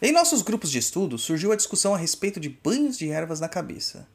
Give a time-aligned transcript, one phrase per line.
[0.00, 3.48] Em nossos grupos de estudo surgiu a discussão a respeito de banhos de ervas na
[3.48, 4.06] cabeça.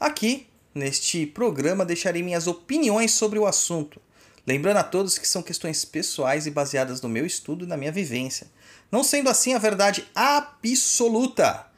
[0.00, 4.00] Aqui, neste programa, deixarei minhas opiniões sobre o assunto,
[4.44, 7.92] lembrando a todos que são questões pessoais e baseadas no meu estudo e na minha
[7.92, 8.48] vivência,
[8.90, 11.70] não sendo assim a verdade absoluta.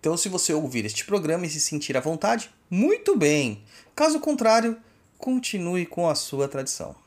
[0.00, 3.62] Então, se você ouvir este programa e se sentir à vontade, muito bem.
[3.94, 4.76] Caso contrário,
[5.16, 7.03] continue com a sua tradição.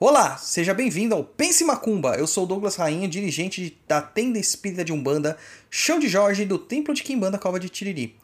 [0.00, 2.14] Olá, seja bem-vindo ao Pense Macumba.
[2.14, 5.36] Eu sou Douglas Rainha, dirigente da tenda espírita de Umbanda,
[5.68, 8.14] Chão de Jorge do Templo de Quimbanda, Cova de Tiriri.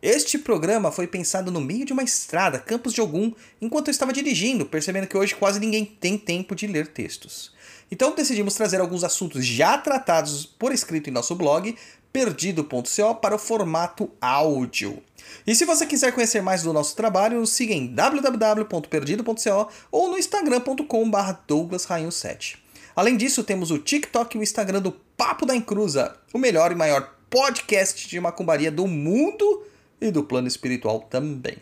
[0.00, 4.12] Este programa foi pensado no meio de uma estrada, Campos de Ogum, enquanto eu estava
[4.12, 7.52] dirigindo, percebendo que hoje quase ninguém tem tempo de ler textos.
[7.90, 11.74] Então decidimos trazer alguns assuntos já tratados por escrito em nosso blog,
[12.14, 15.02] perdido.co, para o formato áudio.
[15.44, 21.32] E se você quiser conhecer mais do nosso trabalho, siga em www.perdido.co ou no instagram.com.br
[21.48, 22.58] douglasrainho7.
[22.94, 26.76] Além disso, temos o TikTok e o Instagram do Papo da Encruza, o melhor e
[26.76, 29.66] maior podcast de macumbaria do mundo
[30.00, 31.56] e do plano espiritual também.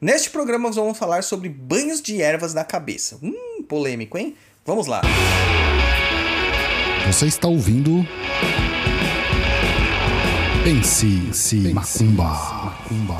[0.00, 3.20] Neste programa nós vamos falar sobre banhos de ervas na cabeça.
[3.22, 4.34] Hum, polêmico, hein?
[4.64, 5.02] Vamos lá.
[7.06, 8.04] Você está ouvindo
[10.66, 12.24] Pense, Pense Macumba.
[12.24, 13.16] Macumba.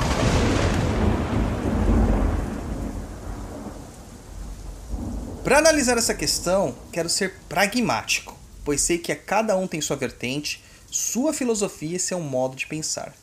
[5.44, 10.60] Para analisar essa questão, quero ser pragmático, pois sei que cada um tem sua vertente,
[10.90, 13.14] sua filosofia e seu modo de pensar.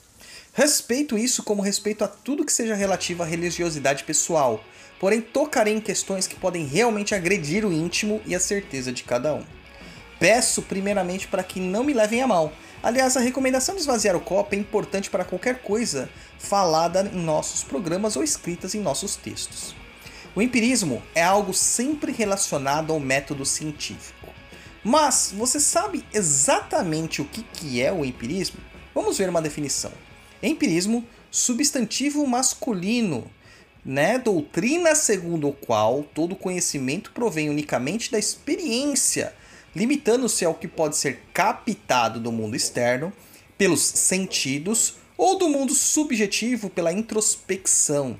[0.53, 4.63] Respeito isso como respeito a tudo que seja relativo à religiosidade pessoal,
[5.01, 9.33] porém tocarei em questões que podem realmente agredir o íntimo e a certeza de cada
[9.33, 9.43] um.
[10.17, 12.53] Peço primeiramente para que não me levem a mal,
[12.83, 17.63] Aliás, a recomendação de esvaziar o copo é importante para qualquer coisa falada em nossos
[17.63, 19.73] programas ou escritas em nossos textos.
[20.35, 24.27] O empirismo é algo sempre relacionado ao método científico.
[24.83, 28.59] Mas você sabe exatamente o que, é o empirismo?
[28.93, 29.93] Vamos ver uma definição.
[30.41, 33.31] Empirismo, substantivo masculino,
[33.85, 34.17] né?
[34.17, 39.33] doutrina segundo o qual todo conhecimento provém unicamente da experiência
[39.75, 43.11] limitando-se ao que pode ser captado do mundo externo
[43.57, 48.17] pelos sentidos ou do mundo subjetivo pela introspecção.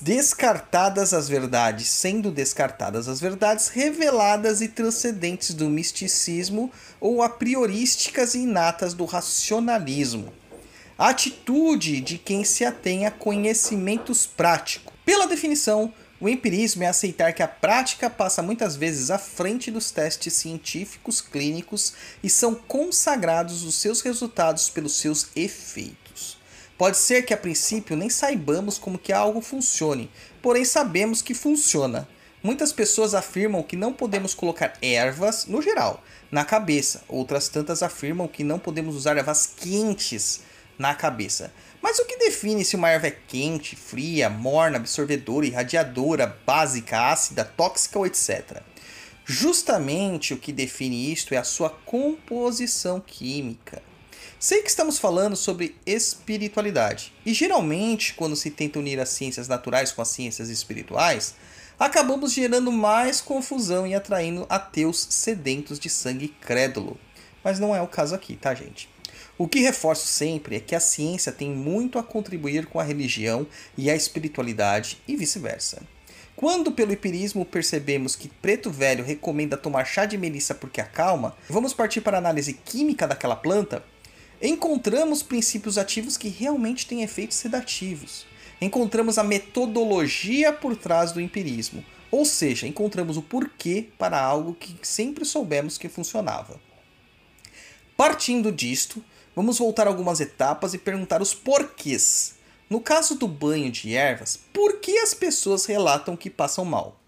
[0.00, 8.34] Descartadas as verdades, sendo descartadas as verdades reveladas e transcendentes do misticismo ou a priorísticas
[8.34, 10.32] e inatas do racionalismo.
[10.96, 14.92] A atitude de quem se atém a conhecimentos práticos.
[15.04, 19.92] Pela definição, o empirismo é aceitar que a prática passa muitas vezes à frente dos
[19.92, 21.92] testes científicos clínicos
[22.22, 26.36] e são consagrados os seus resultados pelos seus efeitos.
[26.76, 30.10] Pode ser que a princípio nem saibamos como que algo funcione,
[30.42, 32.08] porém sabemos que funciona.
[32.42, 37.02] Muitas pessoas afirmam que não podemos colocar ervas, no geral, na cabeça.
[37.08, 40.40] Outras tantas afirmam que não podemos usar ervas quentes
[40.78, 41.52] na cabeça.
[41.82, 47.44] Mas o que define se uma erva é quente, fria, morna, absorvedora, irradiadora, básica, ácida,
[47.44, 48.62] tóxica ou etc?
[49.24, 53.82] Justamente o que define isto é a sua composição química.
[54.40, 59.90] Sei que estamos falando sobre espiritualidade, e geralmente, quando se tenta unir as ciências naturais
[59.90, 61.34] com as ciências espirituais,
[61.76, 66.98] acabamos gerando mais confusão e atraindo ateus sedentos de sangue crédulo.
[67.42, 68.88] Mas não é o caso aqui, tá, gente?
[69.38, 73.46] O que reforço sempre é que a ciência tem muito a contribuir com a religião
[73.76, 75.80] e a espiritualidade e vice-versa.
[76.34, 81.72] Quando pelo empirismo percebemos que Preto Velho recomenda tomar chá de melissa porque acalma, vamos
[81.72, 83.84] partir para a análise química daquela planta,
[84.42, 88.26] encontramos princípios ativos que realmente têm efeitos sedativos.
[88.60, 94.76] Encontramos a metodologia por trás do empirismo, ou seja, encontramos o porquê para algo que
[94.82, 96.58] sempre soubemos que funcionava.
[97.96, 99.02] Partindo disto,
[99.38, 102.34] Vamos voltar algumas etapas e perguntar os porquês.
[102.68, 106.98] No caso do banho de ervas, por que as pessoas relatam que passam mal?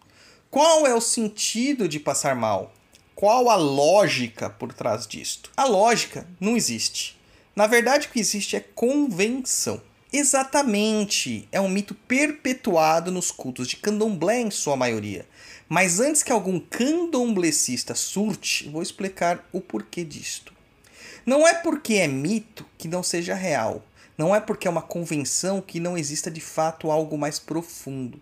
[0.48, 2.72] Qual é o sentido de passar mal?
[3.16, 5.50] Qual a lógica por trás disto?
[5.56, 7.18] A lógica não existe.
[7.56, 9.83] Na verdade, o que existe é convenção.
[10.12, 15.26] Exatamente, é um mito perpetuado nos cultos de candomblé em sua maioria.
[15.68, 20.59] Mas antes que algum candomblecista surte, vou explicar o porquê disto.
[21.25, 23.84] Não é porque é mito que não seja real.
[24.17, 28.21] Não é porque é uma convenção que não exista de fato algo mais profundo.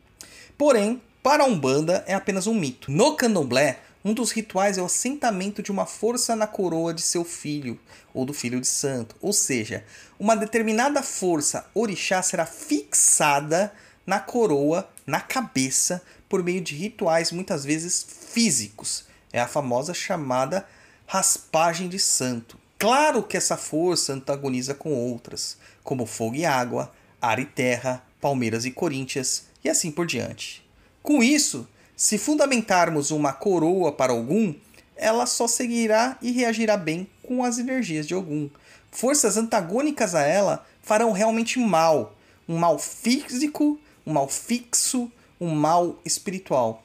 [0.57, 2.91] Porém, para a Umbanda é apenas um mito.
[2.91, 7.25] No candomblé, um dos rituais é o assentamento de uma força na coroa de seu
[7.25, 7.79] filho,
[8.15, 9.17] ou do filho de santo.
[9.21, 9.85] Ou seja,
[10.19, 13.73] uma determinada força orixá será fixada
[14.07, 19.05] na coroa, na cabeça, por meio de rituais muitas vezes físicos.
[19.33, 20.67] É a famosa chamada
[21.07, 22.59] raspagem de santo.
[22.79, 28.65] Claro que essa força antagoniza com outras, como fogo e água, ar e terra, Palmeiras
[28.65, 30.65] e Corinthians e assim por diante.
[31.03, 31.67] Com isso,
[31.97, 34.55] se fundamentarmos uma coroa para algum,
[34.95, 38.49] ela só seguirá e reagirá bem com as energias de algum.
[38.93, 42.17] Forças antagônicas a ela farão realmente mal,
[42.49, 45.11] um mal físico, um mal fixo,
[45.41, 46.85] um mal espiritual.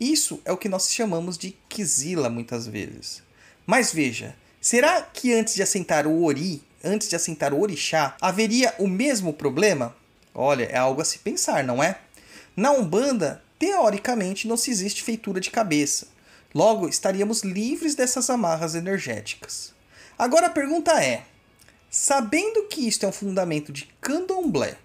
[0.00, 3.22] Isso é o que nós chamamos de Kizila muitas vezes.
[3.66, 4.34] Mas veja,
[4.64, 9.34] será que antes de assentar o Ori, antes de assentar o Orixá, haveria o mesmo
[9.34, 9.94] problema?
[10.34, 11.98] Olha, é algo a se pensar, não é?
[12.56, 16.08] Na Umbanda, teoricamente não se existe feitura de cabeça.
[16.54, 19.74] Logo, estaríamos livres dessas amarras energéticas.
[20.18, 21.26] Agora a pergunta é:
[21.90, 24.78] sabendo que isto é um fundamento de candomblé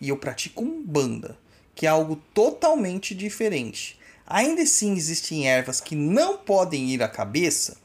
[0.00, 1.36] e eu pratico umbanda,
[1.74, 7.76] que é algo totalmente diferente, ainda assim existem ervas que não podem ir à cabeça?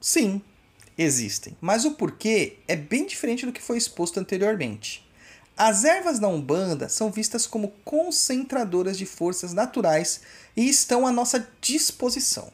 [0.00, 0.40] Sim,
[0.98, 1.56] existem.
[1.60, 5.06] Mas o porquê é bem diferente do que foi exposto anteriormente.
[5.56, 10.20] As ervas da Umbanda são vistas como concentradoras de forças naturais
[10.56, 12.52] e estão à nossa disposição.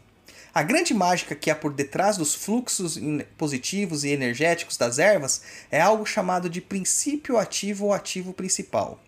[0.54, 2.98] A grande mágica que há por detrás dos fluxos
[3.36, 9.00] positivos e energéticos das ervas é algo chamado de princípio ativo ou ativo principal.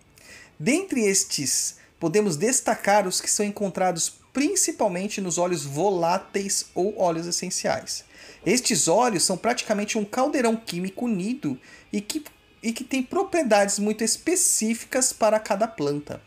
[0.58, 8.04] Dentre estes, podemos destacar os que são encontrados principalmente nos óleos voláteis ou óleos essenciais.
[8.44, 11.58] Estes óleos são praticamente um caldeirão químico unido
[11.90, 12.22] e que
[12.62, 16.20] e que tem propriedades muito específicas para cada planta.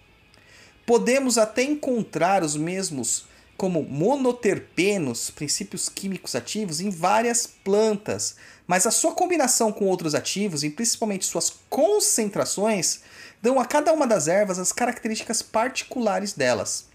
[0.87, 8.91] Podemos até encontrar os mesmos como monoterpenos, princípios químicos ativos, em várias plantas, mas a
[8.91, 13.01] sua combinação com outros ativos e principalmente suas concentrações
[13.39, 16.88] dão a cada uma das ervas as características particulares delas.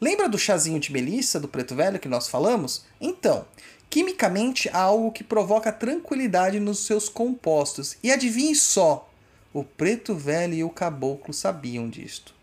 [0.00, 2.84] Lembra do chazinho de melissa do preto velho que nós falamos?
[3.00, 3.46] Então,
[3.90, 7.96] Quimicamente, há algo que provoca tranquilidade nos seus compostos.
[8.02, 9.10] E adivinhe só,
[9.52, 12.34] o preto velho e o caboclo sabiam disto.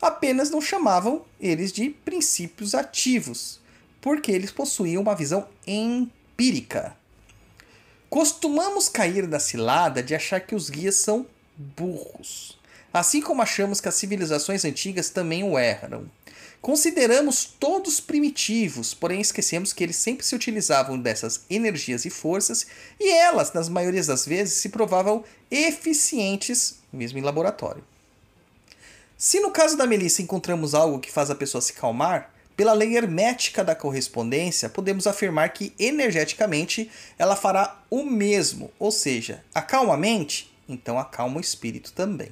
[0.00, 3.60] Apenas não chamavam eles de princípios ativos,
[4.00, 6.94] porque eles possuíam uma visão empírica.
[8.10, 11.24] Costumamos cair na cilada de achar que os guias são
[11.56, 12.58] burros,
[12.92, 16.10] assim como achamos que as civilizações antigas também o eram.
[16.60, 22.66] Consideramos todos primitivos, porém esquecemos que eles sempre se utilizavam dessas energias e forças
[23.00, 27.82] e elas, nas maiorias das vezes, se provavam eficientes, mesmo em laboratório.
[29.18, 32.96] Se no caso da Melissa encontramos algo que faz a pessoa se calmar, pela lei
[32.96, 39.96] hermética da correspondência, podemos afirmar que energeticamente ela fará o mesmo, ou seja, acalma a
[39.96, 42.30] mente, então acalma o espírito também.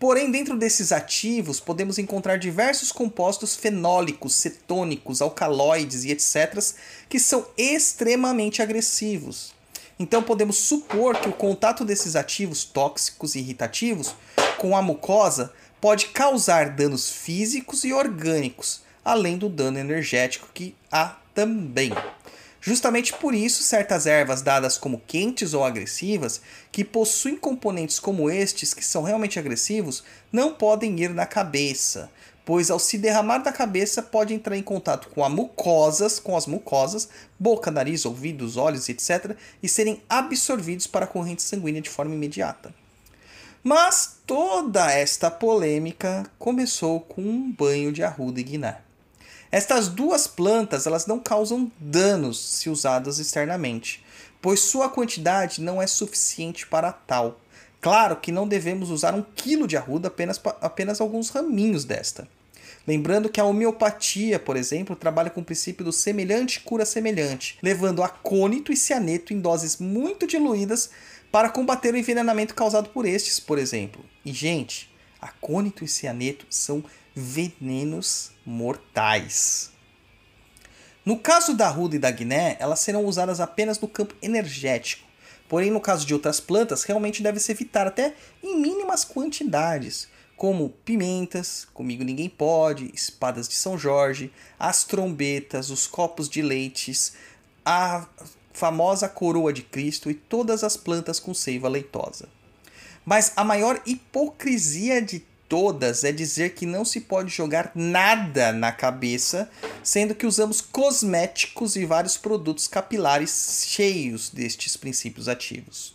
[0.00, 6.58] Porém, dentro desses ativos, podemos encontrar diversos compostos fenólicos, cetônicos, alcaloides e etc.,
[7.06, 9.52] que são extremamente agressivos.
[9.98, 14.14] Então, podemos supor que o contato desses ativos tóxicos e irritativos
[14.56, 15.52] com a mucosa
[15.82, 21.92] pode causar danos físicos e orgânicos, além do dano energético que há também.
[22.60, 28.74] Justamente por isso, certas ervas dadas como quentes ou agressivas, que possuem componentes como estes,
[28.74, 32.10] que são realmente agressivos, não podem ir na cabeça,
[32.44, 37.08] pois ao se derramar da cabeça pode entrar em contato com, mucosas, com as mucosas,
[37.38, 42.74] boca, nariz, ouvidos, olhos, etc., e serem absorvidos para a corrente sanguínea de forma imediata.
[43.62, 48.89] Mas toda esta polêmica começou com um banho de arruda e.
[49.52, 54.04] Estas duas plantas elas não causam danos se usadas externamente,
[54.40, 57.40] pois sua quantidade não é suficiente para tal.
[57.80, 62.28] Claro que não devemos usar um quilo de arruda, apenas, apenas alguns raminhos desta.
[62.86, 68.02] Lembrando que a homeopatia, por exemplo, trabalha com o princípio do semelhante cura semelhante, levando
[68.02, 70.90] acônito e cianeto em doses muito diluídas
[71.30, 74.04] para combater o envenenamento causado por estes, por exemplo.
[74.24, 74.90] E, gente,
[75.20, 79.70] acônito e cianeto são venenos mortais.
[81.04, 85.08] No caso da ruda e da guiné, elas serão usadas apenas no campo energético.
[85.48, 90.70] Porém, no caso de outras plantas, realmente deve se evitar até em mínimas quantidades, como
[90.70, 97.14] pimentas, comigo ninguém pode, espadas de São Jorge, as trombetas, os copos de leites,
[97.64, 98.06] a
[98.52, 102.28] famosa coroa de Cristo e todas as plantas com seiva leitosa.
[103.04, 108.70] Mas a maior hipocrisia de todas é dizer que não se pode jogar nada na
[108.70, 109.50] cabeça,
[109.82, 115.92] sendo que usamos cosméticos e vários produtos capilares cheios destes princípios ativos.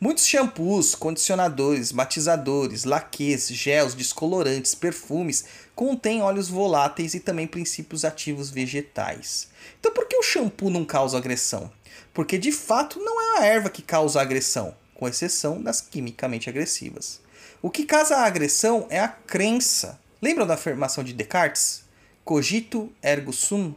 [0.00, 5.44] Muitos shampoos, condicionadores, matizadores, laques, gels, descolorantes, perfumes
[5.74, 9.48] contêm óleos voláteis e também princípios ativos vegetais.
[9.78, 11.70] Então por que o shampoo não causa agressão?
[12.14, 17.20] Porque de fato não é a erva que causa agressão, com exceção das quimicamente agressivas.
[17.62, 20.00] O que causa a agressão é a crença.
[20.22, 21.82] Lembram da afirmação de Descartes?
[22.24, 23.74] Cogito ergo sum?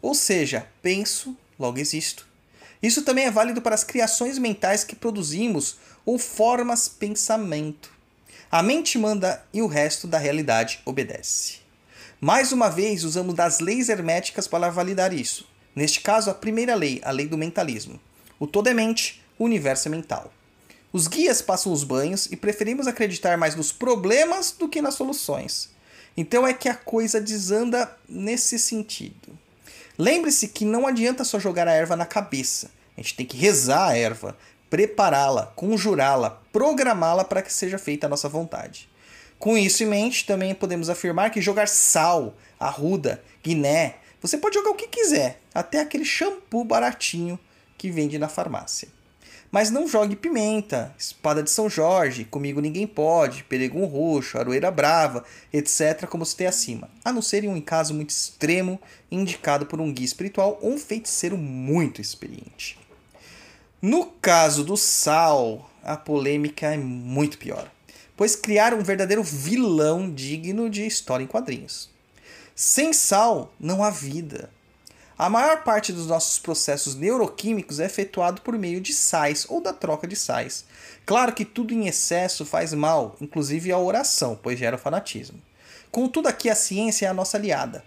[0.00, 2.26] Ou seja, penso, logo existo.
[2.82, 7.92] Isso também é válido para as criações mentais que produzimos ou formas pensamento.
[8.50, 11.58] A mente manda e o resto da realidade obedece.
[12.18, 15.46] Mais uma vez, usamos das leis herméticas para validar isso.
[15.76, 18.00] Neste caso, a primeira lei, a lei do mentalismo.
[18.40, 20.32] O todo é mente, o universo é mental.
[20.92, 25.70] Os guias passam os banhos e preferimos acreditar mais nos problemas do que nas soluções.
[26.16, 29.38] Então é que a coisa desanda nesse sentido.
[29.98, 32.70] Lembre-se que não adianta só jogar a erva na cabeça.
[32.96, 34.36] A gente tem que rezar a erva,
[34.70, 38.88] prepará-la, conjurá-la, programá-la para que seja feita a nossa vontade.
[39.38, 44.70] Com isso em mente, também podemos afirmar que jogar sal, arruda, guiné, você pode jogar
[44.70, 47.38] o que quiser, até aquele shampoo baratinho
[47.76, 48.88] que vende na farmácia.
[49.50, 55.24] Mas não jogue pimenta, espada de São Jorge, comigo ninguém pode, peregum roxo, aroeira brava,
[55.50, 58.78] etc., como se tem acima, a não ser em um caso muito extremo
[59.10, 62.78] indicado por um guia espiritual ou um feiticeiro muito experiente.
[63.80, 67.70] No caso do sal, a polêmica é muito pior,
[68.14, 71.88] pois criaram um verdadeiro vilão digno de história em quadrinhos.
[72.54, 74.50] Sem sal não há vida.
[75.18, 79.72] A maior parte dos nossos processos neuroquímicos é efetuado por meio de sais ou da
[79.72, 80.64] troca de sais.
[81.04, 85.42] Claro que tudo em excesso faz mal, inclusive a oração, pois gera fanatismo.
[85.90, 87.84] Contudo, aqui a ciência é a nossa aliada.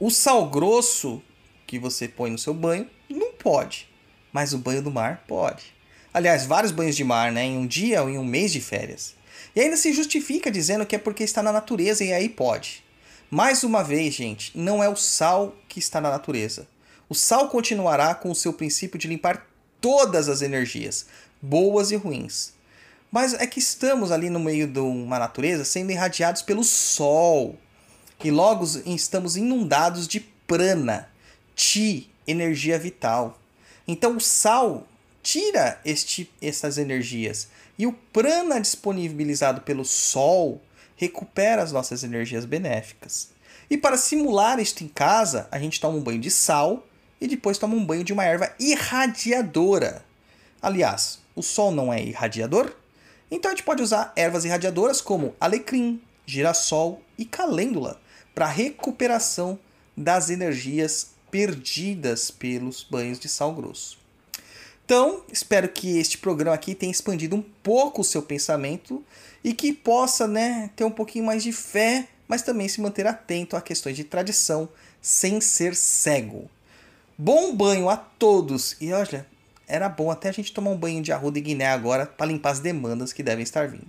[0.00, 1.22] O sal grosso
[1.64, 3.88] que você põe no seu banho não pode,
[4.32, 5.72] mas o banho do mar pode.
[6.12, 9.14] Aliás, vários banhos de mar, né, em um dia ou em um mês de férias.
[9.54, 12.82] E ainda se justifica dizendo que é porque está na natureza e aí pode.
[13.30, 16.66] Mais uma vez, gente, não é o sal que está na natureza.
[17.10, 19.46] O sal continuará com o seu princípio de limpar
[19.82, 21.06] todas as energias,
[21.40, 22.54] boas e ruins.
[23.12, 27.58] Mas é que estamos ali no meio de uma natureza sendo irradiados pelo sol.
[28.24, 31.10] E logo estamos inundados de prana,
[31.54, 33.38] ti, energia vital.
[33.86, 34.86] Então o sal
[35.22, 37.48] tira este, essas energias.
[37.78, 40.62] E o prana disponibilizado pelo sol
[40.98, 43.30] recupera as nossas energias benéficas.
[43.70, 46.86] E para simular isto em casa, a gente toma um banho de sal
[47.20, 50.04] e depois toma um banho de uma erva irradiadora.
[50.60, 52.74] Aliás, o sol não é irradiador?
[53.30, 58.00] Então a gente pode usar ervas irradiadoras como alecrim, girassol e calêndula
[58.34, 59.58] para recuperação
[59.96, 63.98] das energias perdidas pelos banhos de sal grosso.
[64.88, 69.04] Então, espero que este programa aqui tenha expandido um pouco o seu pensamento
[69.44, 73.54] e que possa né, ter um pouquinho mais de fé, mas também se manter atento
[73.54, 74.66] a questões de tradição
[75.02, 76.50] sem ser cego.
[77.18, 78.78] Bom banho a todos!
[78.80, 79.26] E olha,
[79.66, 82.52] era bom até a gente tomar um banho de arruda e guiné agora para limpar
[82.52, 83.88] as demandas que devem estar vindo.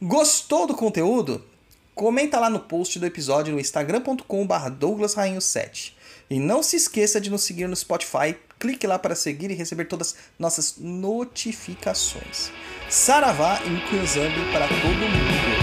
[0.00, 1.44] Gostou do conteúdo?
[1.92, 5.94] Comenta lá no post do episódio no instagram.com.br douglasrainho7.
[6.30, 9.86] E não se esqueça de nos seguir no Spotify, clique lá para seguir e receber
[9.86, 12.50] todas nossas notificações.
[12.88, 15.57] Saravá e Mukuzambi para todo mundo.